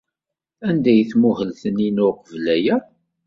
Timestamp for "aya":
2.55-2.75